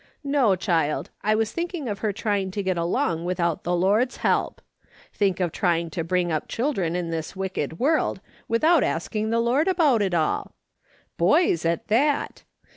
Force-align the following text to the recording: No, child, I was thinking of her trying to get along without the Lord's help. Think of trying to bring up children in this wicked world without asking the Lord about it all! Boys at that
No, 0.23 0.55
child, 0.55 1.11
I 1.21 1.35
was 1.35 1.51
thinking 1.51 1.87
of 1.87 1.99
her 1.99 2.11
trying 2.11 2.49
to 2.57 2.63
get 2.63 2.75
along 2.75 3.23
without 3.23 3.63
the 3.63 3.75
Lord's 3.75 4.17
help. 4.17 4.59
Think 5.13 5.39
of 5.39 5.51
trying 5.51 5.91
to 5.91 6.03
bring 6.03 6.31
up 6.31 6.47
children 6.47 6.95
in 6.95 7.11
this 7.11 7.35
wicked 7.35 7.77
world 7.77 8.19
without 8.47 8.83
asking 8.83 9.29
the 9.29 9.39
Lord 9.39 9.67
about 9.67 10.01
it 10.01 10.15
all! 10.15 10.53
Boys 11.17 11.65
at 11.65 11.87
that 11.89 12.43